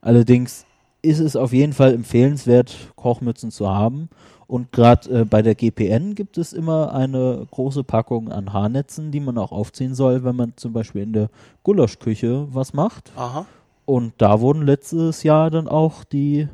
Allerdings 0.00 0.64
ist 1.02 1.20
es 1.20 1.36
auf 1.36 1.52
jeden 1.52 1.74
Fall 1.74 1.92
empfehlenswert, 1.92 2.74
Kochmützen 2.96 3.50
zu 3.50 3.68
haben. 3.68 4.08
Und 4.46 4.72
gerade 4.72 5.20
äh, 5.20 5.24
bei 5.24 5.42
der 5.42 5.54
GPN 5.54 6.14
gibt 6.14 6.38
es 6.38 6.52
immer 6.52 6.94
eine 6.94 7.46
große 7.50 7.84
Packung 7.84 8.30
an 8.30 8.52
Haarnetzen, 8.52 9.10
die 9.10 9.20
man 9.20 9.36
auch 9.38 9.52
aufziehen 9.52 9.94
soll, 9.94 10.24
wenn 10.24 10.36
man 10.36 10.52
zum 10.56 10.72
Beispiel 10.72 11.02
in 11.02 11.12
der 11.12 11.28
Gulaschküche 11.62 12.46
was 12.52 12.72
macht. 12.72 13.12
Aha. 13.16 13.46
Und 13.86 14.14
da 14.18 14.40
wurden 14.40 14.62
letztes 14.64 15.22
Jahr 15.22 15.50
dann 15.50 15.68
auch 15.68 16.04
die 16.04 16.48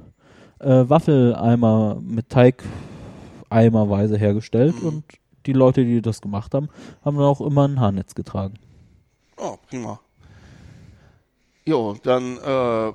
äh, 0.58 0.84
Waffeleimer 0.88 1.98
mit 2.00 2.28
Teig 2.28 2.64
eimerweise 3.48 4.16
hergestellt 4.16 4.80
Mhm. 4.82 4.88
und 4.88 5.04
die 5.46 5.52
Leute, 5.52 5.84
die 5.84 6.02
das 6.02 6.20
gemacht 6.20 6.54
haben, 6.54 6.68
haben 7.04 7.16
dann 7.16 7.26
auch 7.26 7.40
immer 7.40 7.66
ein 7.66 7.80
Haarnetz 7.80 8.14
getragen. 8.14 8.54
Oh, 9.36 9.56
prima. 9.68 10.00
Jo, 11.64 11.96
dann, 12.02 12.38
äh, 12.38 12.92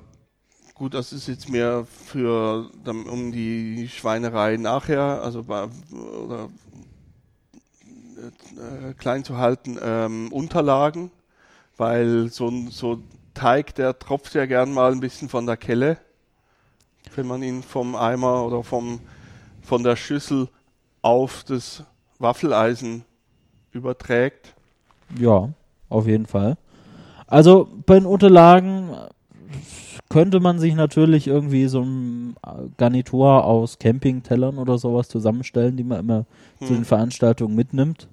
gut, 0.74 0.94
das 0.94 1.14
ist 1.14 1.28
jetzt 1.28 1.50
mehr 1.50 1.86
für, 1.86 2.70
dann, 2.84 3.04
um 3.04 3.32
die 3.32 3.88
Schweinerei 3.88 4.58
nachher, 4.58 5.22
also 5.22 5.44
bei, 5.44 5.68
oder, 5.94 6.50
äh, 8.18 8.94
klein 8.94 9.24
zu 9.24 9.38
halten, 9.38 9.78
ähm, 9.82 10.32
Unterlagen, 10.32 11.12
weil 11.78 12.30
so 12.30 12.48
ein 12.48 12.70
so 12.70 13.00
Teig, 13.34 13.76
der 13.76 14.00
tropft 14.00 14.34
ja 14.34 14.46
gern 14.46 14.72
mal 14.72 14.92
ein 14.92 15.02
bisschen 15.02 15.30
von 15.30 15.46
der 15.46 15.58
Kelle, 15.58 15.98
wenn 17.16 17.28
man 17.28 17.44
ihn 17.44 17.64
vom 17.64 17.96
Eimer 17.96 18.46
oder 18.46 18.64
vom, 18.64 19.02
von 19.62 19.84
der 19.84 19.96
Schüssel 19.96 20.48
auf 21.02 21.44
das 21.44 21.84
Waffeleisen 22.20 23.04
überträgt. 23.72 24.54
Ja, 25.20 25.50
auf 25.90 26.08
jeden 26.08 26.26
Fall. 26.26 26.58
Also 27.28 27.68
bei 27.86 27.96
den 27.96 28.06
Unterlagen 28.06 28.92
könnte 30.10 30.40
man 30.40 30.60
sich 30.60 30.76
natürlich 30.76 31.28
irgendwie 31.28 31.68
so 31.68 31.82
ein 31.82 32.36
Garnitur 32.78 33.44
aus 33.44 33.80
Campingtellern 33.80 34.58
oder 34.58 34.78
sowas 34.78 35.10
zusammenstellen, 35.10 35.78
die 35.78 35.84
man 35.84 36.00
immer 36.00 36.26
zu 36.60 36.70
Hm. 36.70 36.76
den 36.76 36.86
Veranstaltungen 36.86 37.56
mitnimmt. 37.56 38.08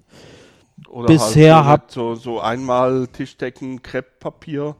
Oder 0.89 1.07
Bisher 1.07 1.65
halt 1.65 1.91
so, 1.91 2.15
so 2.15 2.39
einmal 2.39 3.07
Tischdecken, 3.07 3.81
Krepppapier. 3.81 4.75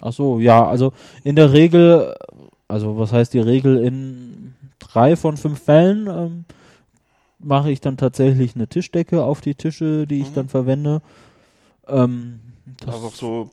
Ach 0.00 0.12
so, 0.12 0.38
ja, 0.38 0.64
also 0.66 0.92
in 1.24 1.34
der 1.34 1.52
Regel, 1.52 2.14
also 2.68 2.98
was 2.98 3.12
heißt 3.12 3.34
die 3.34 3.40
Regel, 3.40 3.82
in 3.82 4.54
drei 4.78 5.16
von 5.16 5.36
fünf 5.36 5.60
Fällen 5.62 6.06
ähm, 6.06 6.44
mache 7.38 7.70
ich 7.70 7.80
dann 7.80 7.96
tatsächlich 7.96 8.54
eine 8.54 8.66
Tischdecke 8.68 9.22
auf 9.22 9.40
die 9.40 9.54
Tische, 9.54 10.06
die 10.06 10.20
ich 10.22 10.30
Mhm. 10.30 10.34
dann 10.34 10.48
verwende. 10.48 11.02
Ähm, 11.86 12.40
das 12.84 12.94
Einfach 12.96 13.14
so 13.14 13.50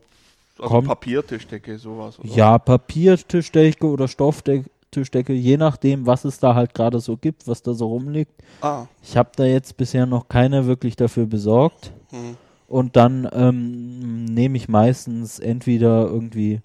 also 0.58 0.70
kommt- 0.70 0.88
Papiertischdecke, 0.88 1.78
sowas. 1.78 2.20
Oder? 2.20 2.30
Ja, 2.30 2.58
Papiertischdecke 2.58 3.86
oder 3.88 4.08
Stofftischdecke, 4.08 5.34
je 5.34 5.58
nachdem, 5.58 6.06
was 6.06 6.26
es 6.26 6.40
da 6.40 6.56
halt 6.56 6.74
gerade 6.74 7.00
so 7.00 7.18
gibt, 7.18 7.48
was 7.48 7.62
da 7.62 7.74
so 7.74 7.88
rumliegt. 7.88 8.32
Ah, 8.62 8.86
Ich 9.04 9.16
habe 9.18 9.30
da 9.36 9.46
jetzt 9.46 9.78
bisher 9.78 10.06
noch 10.06 10.28
keine 10.28 10.66
wirklich 10.66 10.96
dafür 10.96 11.26
besorgt. 11.26 11.92
hm. 12.12 12.38
Und 12.68 12.96
dann 12.96 13.30
ähm, 13.32 14.26
nehme 14.26 14.58
ich 14.58 14.68
meistens 14.68 15.38
entweder 15.40 16.08
irgendwie, 16.08 16.62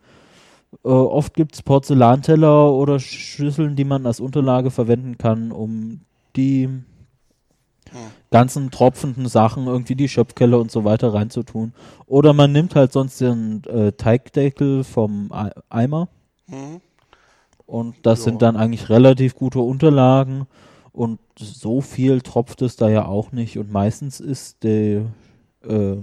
äh, 0.82 0.88
oft 0.88 1.34
gibt 1.34 1.54
es 1.54 1.62
Porzellanteller 1.62 2.72
oder 2.72 2.98
Schüsseln, 2.98 3.76
die 3.76 3.84
man 3.84 4.06
als 4.06 4.18
Unterlage 4.18 4.70
verwenden 4.70 5.18
kann, 5.18 5.52
um 5.52 6.00
die 6.36 6.70
ganzen 8.30 8.70
tropfenden 8.70 9.26
Sachen, 9.28 9.66
irgendwie 9.66 9.94
die 9.97 10.09
Schöpfkelle 10.09 10.59
und 10.59 10.70
so 10.70 10.85
weiter 10.85 11.12
reinzutun. 11.14 11.73
Oder 12.06 12.32
man 12.32 12.52
nimmt 12.52 12.75
halt 12.75 12.92
sonst 12.92 13.20
den 13.20 13.62
äh, 13.64 13.92
Teigdeckel 13.92 14.85
vom 14.85 15.32
Ei- 15.32 15.50
Eimer. 15.68 16.09
Hm. 16.49 16.80
Und 17.66 17.94
das 18.02 18.20
Ja. 18.20 18.25
sind 18.26 18.42
dann 18.42 18.56
eigentlich 18.56 18.88
relativ 18.88 19.35
gute 19.37 19.61
Unterlagen. 19.61 20.47
Und 20.92 21.18
so 21.37 21.80
viel 21.80 22.20
tropft 22.20 22.62
es 22.62 22.76
da 22.76 22.88
ja 22.88 23.06
auch 23.06 23.32
nicht. 23.32 23.59
Und 23.59 23.73
meistens 23.73 24.18
ist 24.20 24.62
die, 24.64 25.02
äh, 25.68 25.97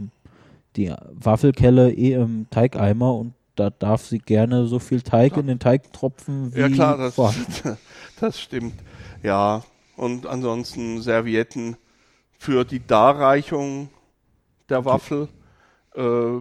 die 0.75 0.93
Waffelkelle 1.13 1.91
eh 1.91 2.13
im 2.13 2.47
Teigeimer 2.49 3.13
und 3.15 3.33
da 3.55 3.69
darf 3.71 4.05
sie 4.05 4.19
gerne 4.19 4.67
so 4.67 4.77
viel 4.79 5.01
Teig 5.01 5.33
Ja. 5.33 5.39
in 5.39 5.47
den 5.47 5.59
Teig 5.59 5.91
tropfen 5.91 6.53
wie 6.55 6.59
Ja 6.59 6.69
klar, 6.69 6.95
das, 6.97 7.15
das 8.19 8.39
stimmt. 8.39 8.75
Ja, 9.23 9.63
und 9.97 10.25
ansonsten 10.27 11.01
Servietten 11.01 11.77
für 12.39 12.63
die 12.65 12.85
Darreichung 12.85 13.89
der 14.69 14.85
Waffel 14.85 15.29
äh, 15.95 16.37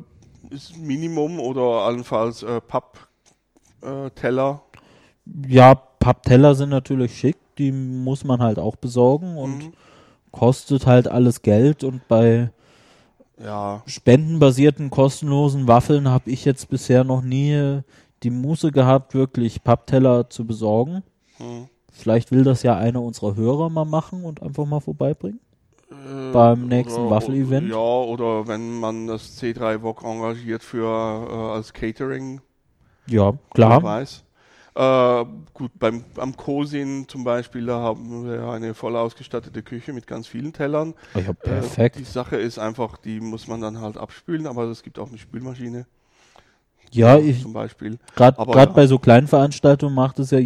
ist 0.51 0.77
Minimum 0.77 1.41
oder 1.41 1.63
allenfalls 1.87 2.43
äh, 2.43 2.61
Pappteller. 3.83 4.63
Äh. 4.73 5.49
Ja, 5.49 5.75
Pappteller 5.75 6.55
sind 6.55 6.71
natürlich 6.71 7.19
schick, 7.19 7.37
die 7.59 7.73
muss 7.73 8.25
man 8.25 8.41
halt 8.41 8.59
auch 8.59 8.77
besorgen 8.77 9.37
und 9.37 9.65
Mhm. 9.67 9.73
kostet 10.33 10.87
halt 10.87 11.09
alles 11.09 11.43
Geld. 11.43 11.85
Und 11.85 12.07
bei 12.09 12.51
Ja, 13.39 13.83
spendenbasierten 13.87 14.91
kostenlosen 14.91 15.69
Waffeln 15.69 16.09
habe 16.09 16.31
ich 16.31 16.45
jetzt 16.45 16.69
bisher 16.69 17.05
noch 17.05 17.23
nie 17.23 17.81
die 18.23 18.31
Muße 18.31 18.73
gehabt, 18.73 19.15
wirklich 19.15 19.63
Pappteller 19.65 20.31
zu 20.31 20.47
besorgen. 20.47 21.03
hm. 21.39 21.69
Vielleicht 21.97 22.31
will 22.31 22.45
das 22.45 22.63
ja 22.63 22.77
einer 22.77 23.01
unserer 23.03 23.37
Hörer 23.37 23.71
mal 23.71 23.85
machen 23.85 24.23
und 24.25 24.43
einfach 24.43 24.67
mal 24.67 24.81
vorbeibringen. 24.81 25.41
Äh, 25.91 26.33
Beim 26.33 26.67
nächsten 26.69 27.01
oder- 27.01 27.11
Waffel-Event? 27.17 27.71
Ja, 27.71 27.77
oder 27.77 28.47
wenn 28.47 28.79
man 28.79 29.07
das 29.07 29.37
C3 29.37 29.81
VOG 29.83 30.03
engagiert 30.05 30.63
für 30.63 30.85
äh, 30.85 31.55
als 31.57 31.73
Catering, 31.73 32.41
Ja, 33.07 33.31
wer 33.33 33.39
klar. 33.55 33.83
weiß. 33.83 34.25
Äh, 34.75 35.25
gut, 35.55 35.71
beim, 35.79 36.05
am 36.19 36.37
Cosin 36.37 37.07
zum 37.09 37.25
Beispiel, 37.25 37.65
da 37.65 37.81
haben 37.81 38.27
wir 38.29 38.47
eine 38.51 38.75
voll 38.75 38.95
ausgestattete 38.95 39.63
Küche 39.63 39.95
mit 39.95 40.07
ganz 40.07 40.27
vielen 40.27 40.53
Tellern. 40.53 40.93
Oh 41.15 41.21
Ja, 41.21 41.31
Äh, 41.31 41.35
perfekt. 41.35 41.97
die 41.99 42.05
Sache 42.05 42.37
ist 42.37 42.59
einfach, 42.59 42.99
die 42.99 43.21
muss 43.21 43.49
man 43.49 43.63
dann 43.63 43.81
halt 43.81 43.97
abspülen, 43.97 44.47
aber 44.47 44.65
es 44.65 44.83
gibt 44.83 44.99
auch 44.99 45.09
eine 45.09 45.17
Spülmaschine 45.19 45.87
Ja, 46.93 47.19
ich, 47.19 47.43
zum 47.43 47.53
Beispiel. 47.53 47.99
gerade 48.15 48.37
ja. 48.53 48.65
bei 48.67 48.87
so 48.87 48.99
kleinen 48.99 49.27
Veranstaltungen 49.27 49.95
macht 49.95 50.19
es 50.19 50.31
ja 50.31 50.39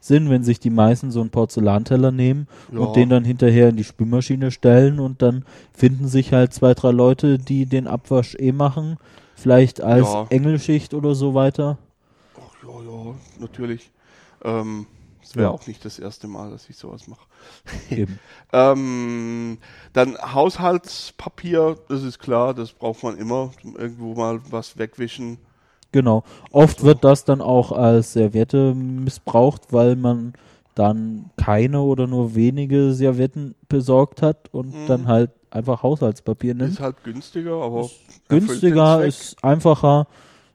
Sinn, 0.00 0.30
wenn 0.30 0.42
sich 0.42 0.58
die 0.58 0.70
meisten 0.70 1.10
so 1.10 1.20
einen 1.20 1.30
Porzellanteller 1.30 2.10
nehmen 2.10 2.48
Ja. 2.72 2.80
und 2.80 2.96
den 2.96 3.08
dann 3.08 3.24
hinterher 3.24 3.68
in 3.68 3.76
die 3.76 3.84
Spülmaschine 3.84 4.50
stellen 4.50 4.98
und 5.00 5.22
dann 5.22 5.44
finden 5.72 6.08
sich 6.08 6.32
halt 6.32 6.52
zwei, 6.54 6.74
drei 6.74 6.90
Leute, 6.90 7.38
die 7.38 7.66
den 7.66 7.86
Abwasch 7.86 8.34
eh 8.38 8.52
machen. 8.52 8.96
Vielleicht 9.36 9.80
als 9.80 10.06
Ja. 10.08 10.26
Engelschicht 10.30 10.94
oder 10.94 11.14
so 11.14 11.34
weiter. 11.34 11.78
Ach, 12.36 12.68
ja, 12.68 12.90
ja, 12.90 13.14
natürlich. 13.40 13.90
Ähm, 14.44 14.86
es 15.22 15.36
wäre 15.36 15.46
Ja. 15.46 15.50
auch 15.50 15.66
nicht 15.66 15.84
das 15.84 15.98
erste 15.98 16.26
Mal, 16.26 16.50
dass 16.50 16.68
ich 16.68 16.76
sowas 16.76 17.06
mache. 17.08 17.26
Ähm, 18.52 19.58
dann 19.94 20.16
Haushaltspapier, 20.18 21.76
das 21.88 22.02
ist 22.02 22.18
klar, 22.18 22.54
das 22.54 22.72
braucht 22.72 23.02
man 23.02 23.16
immer. 23.16 23.50
Irgendwo 23.64 24.14
mal 24.14 24.40
was 24.50 24.78
wegwischen. 24.78 25.38
Genau. 25.92 26.24
Oft 26.50 26.82
wird 26.84 27.04
das 27.04 27.24
dann 27.24 27.40
auch 27.40 27.70
als 27.72 28.14
Serviette 28.14 28.74
missbraucht, 28.74 29.72
weil 29.72 29.96
man 29.96 30.32
dann 30.74 31.26
keine 31.36 31.82
oder 31.82 32.06
nur 32.06 32.34
wenige 32.34 32.94
Servietten 32.94 33.54
besorgt 33.68 34.22
hat 34.22 34.48
und 34.52 34.68
Mhm. 34.68 34.86
dann 34.86 35.06
halt 35.06 35.30
einfach 35.50 35.82
Haushaltspapier 35.82 36.54
nimmt. 36.54 36.70
Ist 36.72 36.80
halt 36.80 37.04
günstiger, 37.04 37.56
aber 37.62 37.80
erfüllt 37.80 38.28
Günstiger, 38.28 39.04
ist 39.04 39.36
einfacher. 39.44 40.06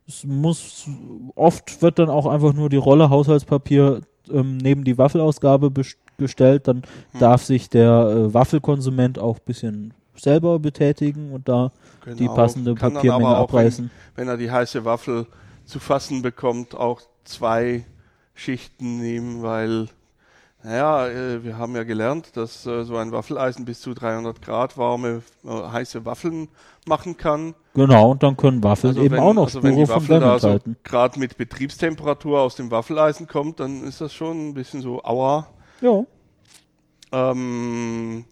Es 0.07 0.23
muss, 0.23 0.87
oft 1.35 1.81
wird 1.83 1.99
dann 1.99 2.09
auch 2.09 2.25
einfach 2.25 2.53
nur 2.53 2.69
die 2.69 2.77
Rolle 2.77 3.09
Haushaltspapier 3.11 4.01
ähm, 4.31 4.57
neben 4.57 4.83
die 4.83 4.97
Waffelausgabe 4.97 5.67
bes- 5.67 5.97
gestellt. 6.17 6.67
Dann 6.67 6.77
Hm. 7.11 7.19
darf 7.19 7.43
sich 7.43 7.69
der 7.69 7.91
äh, 8.09 8.33
Waffelkonsument 8.33 9.19
auch 9.19 9.35
ein 9.37 9.45
bisschen 9.45 9.93
selber 10.19 10.59
betätigen 10.59 11.31
und 11.31 11.47
da 11.47 11.71
die 12.05 12.15
Genau. 12.23 12.35
passende 12.35 12.73
Kann 12.75 12.93
dann 12.93 13.01
Papiermenge 13.01 13.27
aber 13.27 13.39
auch, 13.39 13.43
abreißen. 13.49 13.89
Wenn, 14.15 14.27
wenn 14.27 14.33
er 14.33 14.37
die 14.37 14.51
heiße 14.51 14.85
Waffel 14.85 15.27
zu 15.65 15.79
fassen 15.79 16.21
bekommt, 16.21 16.75
auch 16.75 17.01
zwei 17.25 17.85
Schichten 18.33 18.99
nehmen, 18.99 19.43
weil, 19.43 19.89
naja, 20.63 21.07
äh, 21.07 21.43
wir 21.43 21.57
haben 21.57 21.75
ja 21.75 21.83
gelernt, 21.83 22.37
dass 22.37 22.65
äh, 22.65 22.83
so 22.83 22.95
ein 22.97 23.11
Waffeleisen 23.11 23.65
bis 23.65 23.81
zu 23.81 23.93
300 23.93 24.41
Grad 24.41 24.77
warme, 24.77 25.21
äh, 25.43 25.49
heiße 25.49 26.05
Waffeln 26.05 26.47
machen 26.87 27.17
kann. 27.17 27.53
Genau, 27.73 28.11
und 28.11 28.23
dann 28.23 28.37
können 28.37 28.63
Waffeln 28.63 28.91
Also 28.91 29.03
eben 29.03 29.15
wenn, 29.15 29.19
auch 29.21 29.33
noch 29.33 29.45
also 29.47 29.61
wenn 29.61 29.73
Spure 29.73 29.85
die 29.85 29.91
von 29.91 29.95
Waffel 30.03 30.19
da 30.19 30.39
so 30.39 30.59
gerade 30.83 31.19
mit 31.19 31.37
Betriebstemperatur 31.37 32.39
aus 32.39 32.55
dem 32.55 32.71
Waffeleisen 32.71 33.27
kommt, 33.27 33.59
dann 33.59 33.83
ist 33.83 33.99
das 33.99 34.13
schon 34.13 34.49
ein 34.49 34.53
bisschen 34.53 34.81
so 34.81 35.03
aua. 35.03 35.47
Ja. 35.81 36.03
Ähm, 37.11 38.25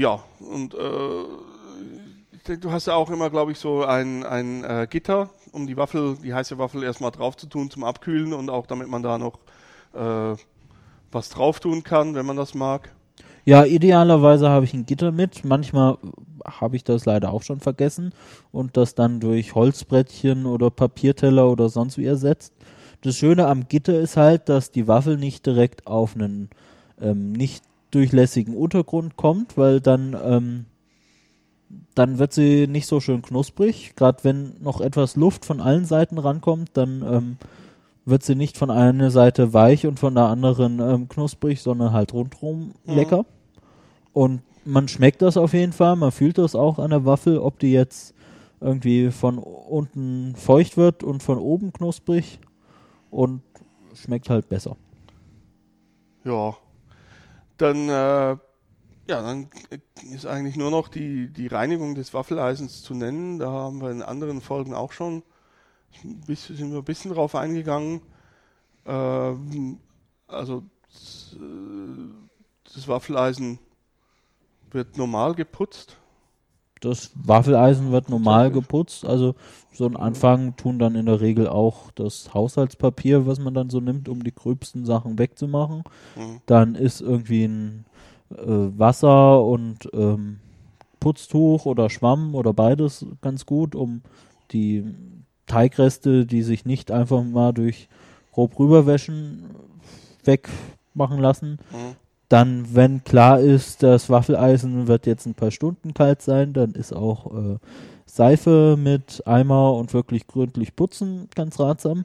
ja, 0.00 0.18
und 0.38 0.74
äh, 0.74 2.56
du 2.56 2.72
hast 2.72 2.86
ja 2.86 2.94
auch 2.94 3.10
immer, 3.10 3.28
glaube 3.28 3.52
ich, 3.52 3.58
so 3.58 3.84
ein, 3.84 4.24
ein 4.24 4.64
äh, 4.64 4.86
Gitter, 4.88 5.28
um 5.52 5.66
die 5.66 5.76
Waffel, 5.76 6.16
die 6.24 6.32
heiße 6.32 6.56
Waffel 6.56 6.82
erstmal 6.82 7.10
drauf 7.10 7.36
zu 7.36 7.46
tun 7.46 7.70
zum 7.70 7.84
Abkühlen 7.84 8.32
und 8.32 8.48
auch 8.48 8.66
damit 8.66 8.88
man 8.88 9.02
da 9.02 9.18
noch 9.18 9.38
äh, 9.92 10.36
was 11.12 11.28
drauf 11.28 11.60
tun 11.60 11.84
kann, 11.84 12.14
wenn 12.14 12.24
man 12.24 12.38
das 12.38 12.54
mag. 12.54 12.90
Ja, 13.44 13.64
idealerweise 13.64 14.48
habe 14.48 14.64
ich 14.64 14.72
ein 14.72 14.86
Gitter 14.86 15.12
mit. 15.12 15.44
Manchmal 15.44 15.98
habe 16.46 16.76
ich 16.76 16.84
das 16.84 17.04
leider 17.04 17.30
auch 17.30 17.42
schon 17.42 17.60
vergessen 17.60 18.14
und 18.52 18.78
das 18.78 18.94
dann 18.94 19.20
durch 19.20 19.54
Holzbrettchen 19.54 20.46
oder 20.46 20.70
Papierteller 20.70 21.50
oder 21.50 21.68
sonst 21.68 21.98
wie 21.98 22.06
ersetzt. 22.06 22.54
Das 23.02 23.16
Schöne 23.16 23.46
am 23.46 23.68
Gitter 23.68 23.98
ist 23.98 24.16
halt, 24.16 24.48
dass 24.48 24.70
die 24.70 24.88
Waffel 24.88 25.18
nicht 25.18 25.44
direkt 25.44 25.86
auf 25.86 26.14
einen 26.14 26.48
ähm, 27.00 27.32
nicht 27.32 27.64
durchlässigen 27.90 28.54
Untergrund 28.56 29.16
kommt, 29.16 29.56
weil 29.56 29.80
dann 29.80 30.16
ähm, 30.22 30.64
dann 31.94 32.18
wird 32.18 32.32
sie 32.32 32.66
nicht 32.66 32.86
so 32.86 33.00
schön 33.00 33.22
knusprig. 33.22 33.94
Gerade 33.96 34.24
wenn 34.24 34.54
noch 34.60 34.80
etwas 34.80 35.16
Luft 35.16 35.44
von 35.44 35.60
allen 35.60 35.84
Seiten 35.84 36.18
rankommt, 36.18 36.70
dann 36.74 37.02
ähm, 37.02 37.36
wird 38.04 38.22
sie 38.22 38.34
nicht 38.34 38.56
von 38.56 38.70
einer 38.70 39.10
Seite 39.10 39.52
weich 39.52 39.86
und 39.86 40.00
von 40.00 40.14
der 40.14 40.24
anderen 40.24 40.80
ähm, 40.80 41.08
knusprig, 41.08 41.60
sondern 41.60 41.92
halt 41.92 42.12
rundherum 42.12 42.72
Mhm. 42.84 42.94
lecker. 42.94 43.24
Und 44.12 44.42
man 44.64 44.88
schmeckt 44.88 45.22
das 45.22 45.36
auf 45.36 45.52
jeden 45.52 45.72
Fall. 45.72 45.96
Man 45.96 46.12
fühlt 46.12 46.38
das 46.38 46.54
auch 46.54 46.78
an 46.78 46.90
der 46.90 47.04
Waffel, 47.04 47.38
ob 47.38 47.58
die 47.58 47.72
jetzt 47.72 48.14
irgendwie 48.60 49.10
von 49.10 49.38
unten 49.38 50.34
feucht 50.36 50.76
wird 50.76 51.02
und 51.02 51.22
von 51.22 51.38
oben 51.38 51.72
knusprig 51.72 52.40
und 53.10 53.42
schmeckt 53.94 54.28
halt 54.28 54.48
besser. 54.48 54.76
Ja. 56.24 56.56
Dann, 57.60 57.88
äh, 57.88 58.36
ja, 59.06 59.22
dann 59.22 59.50
ist 60.12 60.24
eigentlich 60.24 60.56
nur 60.56 60.70
noch 60.70 60.88
die, 60.88 61.30
die 61.30 61.46
Reinigung 61.46 61.94
des 61.94 62.14
Waffeleisens 62.14 62.82
zu 62.82 62.94
nennen. 62.94 63.38
Da 63.38 63.50
haben 63.50 63.82
wir 63.82 63.90
in 63.90 64.02
anderen 64.02 64.40
Folgen 64.40 64.72
auch 64.72 64.92
schon 64.92 65.22
bisschen, 66.26 66.56
sind 66.56 66.72
wir 66.72 66.78
ein 66.78 66.84
bisschen 66.84 67.12
drauf 67.12 67.34
eingegangen. 67.34 68.00
Ähm, 68.86 69.78
also 70.26 70.62
das, 70.88 71.36
äh, 71.38 72.72
das 72.74 72.88
Waffeleisen 72.88 73.58
wird 74.70 74.96
normal 74.96 75.34
geputzt. 75.34 75.96
Das 76.80 77.12
Waffeleisen 77.14 77.92
wird 77.92 78.08
normal 78.08 78.50
geputzt. 78.50 79.04
Also 79.04 79.34
so 79.72 79.86
ein 79.86 79.96
Anfang 79.96 80.56
tun 80.56 80.78
dann 80.78 80.94
in 80.94 81.06
der 81.06 81.20
Regel 81.20 81.46
auch 81.46 81.90
das 81.92 82.34
Haushaltspapier, 82.34 83.26
was 83.26 83.38
man 83.38 83.54
dann 83.54 83.70
so 83.70 83.80
nimmt, 83.80 84.08
um 84.08 84.24
die 84.24 84.34
gröbsten 84.34 84.84
Sachen 84.84 85.18
wegzumachen. 85.18 85.84
Mhm. 86.16 86.40
Dann 86.46 86.74
ist 86.74 87.00
irgendwie 87.00 87.44
ein 87.44 87.84
äh, 88.30 88.36
Wasser 88.46 89.44
und 89.44 89.88
ähm, 89.92 90.40
Putztuch 91.00 91.66
oder 91.66 91.90
Schwamm 91.90 92.34
oder 92.34 92.52
beides 92.52 93.06
ganz 93.22 93.46
gut, 93.46 93.74
um 93.74 94.02
die 94.52 94.84
Teigreste, 95.46 96.26
die 96.26 96.42
sich 96.42 96.64
nicht 96.64 96.90
einfach 96.90 97.22
mal 97.24 97.52
durch 97.52 97.88
grob 98.32 98.58
rüberwäschen, 98.58 99.50
wegmachen 100.24 101.18
lassen. 101.18 101.58
Mhm. 101.72 101.96
Dann, 102.30 102.76
wenn 102.76 103.02
klar 103.02 103.40
ist, 103.40 103.82
das 103.82 104.08
Waffeleisen 104.08 104.86
wird 104.86 105.04
jetzt 105.04 105.26
ein 105.26 105.34
paar 105.34 105.50
Stunden 105.50 105.94
kalt 105.94 106.22
sein, 106.22 106.52
dann 106.52 106.70
ist 106.70 106.92
auch 106.92 107.26
äh, 107.34 107.58
Seife 108.06 108.76
mit 108.78 109.26
Eimer 109.26 109.74
und 109.74 109.92
wirklich 109.92 110.28
gründlich 110.28 110.76
putzen 110.76 111.28
ganz 111.34 111.58
ratsam. 111.58 112.04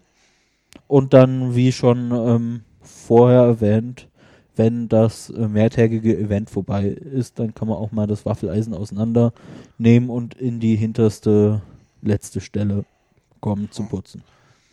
Und 0.88 1.14
dann, 1.14 1.54
wie 1.54 1.72
schon 1.72 2.12
ähm, 2.12 2.62
vorher 2.82 3.42
erwähnt, 3.42 4.08
wenn 4.56 4.90
das 4.90 5.30
äh, 5.30 5.48
mehrtägige 5.48 6.18
Event 6.18 6.50
vorbei 6.50 6.88
ist, 6.88 7.38
dann 7.38 7.54
kann 7.54 7.68
man 7.68 7.78
auch 7.78 7.92
mal 7.92 8.08
das 8.08 8.26
Waffeleisen 8.26 8.74
auseinandernehmen 8.74 10.10
und 10.10 10.34
in 10.34 10.60
die 10.60 10.76
hinterste 10.76 11.62
letzte 12.02 12.42
Stelle 12.42 12.84
kommen 13.42 13.70
zu 13.70 13.84
putzen. 13.84 14.24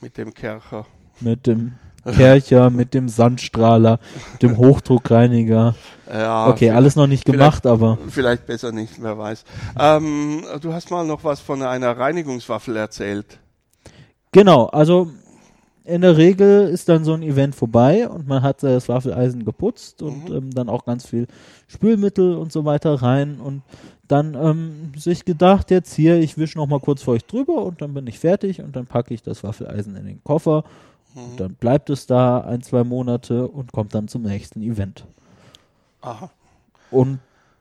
Mit 0.01 0.17
dem 0.17 0.33
Kercher. 0.33 0.87
Mit 1.21 1.47
dem 1.47 1.75
Kercher, 2.05 2.71
mit 2.71 2.95
dem 2.95 3.09
Sandstrahler, 3.09 3.99
dem 4.41 4.57
Hochdruckreiniger. 4.57 5.75
Ja, 6.13 6.49
Okay, 6.49 6.71
alles 6.71 6.95
noch 6.95 7.07
nicht 7.07 7.25
gemacht, 7.25 7.65
aber 7.65 7.97
Vielleicht 8.11 8.45
besser 8.45 8.71
nicht, 8.71 9.03
wer 9.03 9.17
weiß. 9.17 9.45
Ähm, 9.81 10.45
du 10.61 10.75
hast 10.75 10.91
mal 10.91 11.07
noch 11.07 11.25
was 11.25 11.41
von 11.41 11.63
einer 11.63 11.97
Reinigungswaffel 11.97 12.77
erzählt. 12.77 13.39
genau, 14.31 14.67
also 14.67 15.11
in 15.85 16.03
der 16.03 16.19
Regel 16.19 16.69
ist 16.69 16.91
dann 16.91 17.05
so 17.05 17.15
ein 17.15 17.23
Event 17.23 17.55
vorbei 17.55 18.07
und 18.09 18.29
man 18.29 18.43
hat 18.43 18.63
das 18.63 18.91
Waffeleisen 18.91 19.45
geputzt 19.47 20.03
und 20.03 20.29
Mhm. 20.29 20.35
ähm, 20.37 20.51
dann 20.51 20.69
auch 20.69 20.85
ganz 20.85 21.07
viel 21.07 21.27
Spülmittel 21.67 22.35
und 22.37 22.53
so 22.53 22.65
weiter 22.67 22.95
rein 23.01 23.41
und 23.41 23.63
dann 24.07 24.35
ähm, 24.35 24.93
sich 24.97 25.25
gedacht, 25.25 25.71
jetzt 25.71 25.95
hier, 25.95 26.19
ich 26.21 26.37
wische 26.37 26.59
noch 26.59 26.67
mal 26.67 26.79
kurz 26.81 27.03
feucht 27.03 27.33
drüber 27.33 27.65
und 27.65 27.81
dann 27.81 27.95
bin 27.95 28.07
ich 28.07 28.19
fertig 28.19 28.61
und 28.61 28.77
dann 28.77 28.85
packe 28.87 29.15
ich 29.15 29.23
das 29.23 29.43
Waffeleisen 29.43 29.97
in 29.97 30.05
den 30.05 30.23
Koffer 30.25 30.65
Mhm. 31.15 31.37
dann 31.37 31.55
bleibt 31.55 31.91
es 31.91 32.07
da 32.07 32.41
ein, 32.41 32.63
zwei 32.63 32.85
Monate 32.85 33.49
und 33.49 33.73
kommt 33.73 33.95
dann 33.95 34.09
zum 34.09 34.23
nächsten 34.23 34.63
Event. 34.63 35.05
Aha. 36.01 36.31
Und 36.91 37.21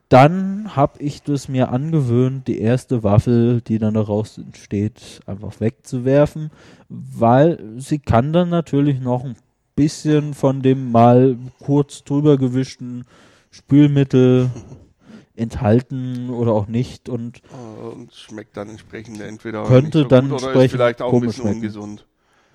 dann 0.10 0.76
habe 0.76 1.02
ich 1.02 1.24
das 1.24 1.48
mir 1.48 1.70
angewöhnt, 1.70 2.48
die 2.48 2.60
erste 2.60 3.02
Waffel, 3.04 3.62
die 3.62 3.80
dann 3.80 3.94
daraus 3.94 4.38
entsteht, 4.38 5.22
einfach 5.26 5.60
wegzuwerfen, 5.62 6.52
weil 6.90 7.60
sie 7.78 8.00
kann 8.00 8.34
dann 8.34 8.50
natürlich 8.50 9.00
noch 9.00 9.24
ein 9.24 9.36
bisschen 9.76 10.34
von 10.34 10.62
dem 10.62 10.92
mal 10.92 11.38
kurz 11.60 12.04
drüber 12.04 12.38
gewischten 12.38 13.06
Spülmittel 13.52 14.50
enthalten 15.36 16.30
oder 16.30 16.52
auch 16.52 16.68
nicht 16.68 17.08
und 17.08 17.42
Und 17.82 18.14
schmeckt 18.14 18.58
dann 18.58 18.70
entsprechend 18.70 19.22
entweder 19.22 19.64
Könnte 19.64 20.00
so 20.00 20.08
dann 20.10 20.30
gut 20.30 20.44
oder 20.44 20.54
ist 20.66 20.72
vielleicht 20.72 21.02
auch 21.02 21.14
ein 21.14 21.22
bisschen 21.22 21.44
schmecken. 21.44 21.56
ungesund. 21.58 22.06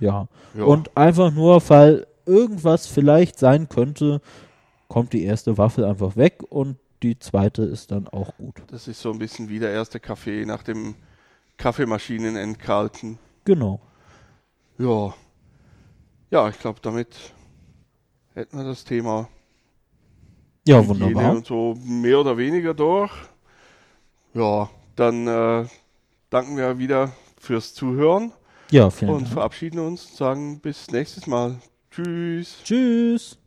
Ja. 0.00 0.28
Ja. 0.54 0.64
Und 0.64 0.96
einfach 0.96 1.32
nur, 1.32 1.62
weil 1.68 2.06
irgendwas 2.26 2.86
vielleicht 2.86 3.38
sein 3.38 3.68
könnte, 3.68 4.20
kommt 4.88 5.12
die 5.12 5.24
erste 5.24 5.58
Waffel 5.58 5.84
einfach 5.84 6.16
weg 6.16 6.42
und 6.48 6.76
die 7.02 7.18
zweite 7.18 7.62
ist 7.62 7.90
dann 7.90 8.08
auch 8.08 8.36
gut. 8.36 8.54
das 8.68 8.88
ist 8.88 9.00
so 9.00 9.12
ein 9.12 9.18
bisschen 9.18 9.48
wie 9.48 9.58
der 9.58 9.70
erste 9.70 10.00
Kaffee 10.00 10.44
nach 10.46 10.62
dem 10.62 10.94
Kaffeemaschinen 11.56 12.36
entkalken. 12.36 13.18
Genau. 13.44 13.80
Ja. 14.78 15.14
Ja, 16.30 16.48
ich 16.48 16.58
glaube, 16.58 16.80
damit 16.82 17.14
hätten 18.34 18.58
wir 18.58 18.64
das 18.64 18.84
Thema 18.84 19.28
Ja, 20.66 20.78
Hygiene 20.80 20.88
wunderbar. 21.06 21.32
und 21.36 21.46
so 21.46 21.74
mehr 21.84 22.18
oder 22.20 22.36
weniger 22.36 22.74
durch. 22.74 23.12
Ja, 24.34 24.68
dann 24.96 25.26
äh, 25.26 25.66
danken 26.30 26.56
wir 26.56 26.78
wieder 26.78 27.12
fürs 27.38 27.74
Zuhören 27.74 28.32
Ja, 28.70 28.90
vielen 28.90 29.10
und 29.12 29.22
Dank. 29.22 29.32
verabschieden 29.32 29.78
uns, 29.78 30.16
sagen 30.16 30.60
bis 30.60 30.90
nächstes 30.90 31.26
Mal. 31.26 31.56
Tschüss. 31.90 32.58
Tschüss. 32.64 33.38